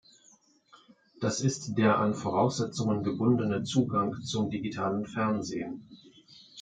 Das 1.19 1.41
ist 1.41 1.77
der 1.77 1.99
an 1.99 2.15
Voraussetzungen 2.15 3.03
gebundene 3.03 3.61
Zugang 3.61 4.19
zum 4.23 4.49
digitalen 4.49 5.05
Fernsehen. 5.05 5.87